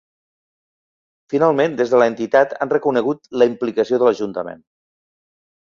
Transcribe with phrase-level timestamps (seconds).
[1.33, 4.63] Finalment, des de l’entitat han reconegut “la implicació de l’Ajuntament”.